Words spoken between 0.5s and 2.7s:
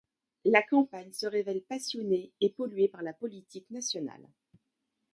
campagne se révèle passionnée et